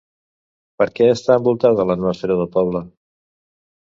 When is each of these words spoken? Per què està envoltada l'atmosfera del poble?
Per 0.81 0.85
què 0.99 1.09
està 1.15 1.35
envoltada 1.41 1.85
l'atmosfera 1.89 2.39
del 2.39 2.49
poble? 2.57 2.81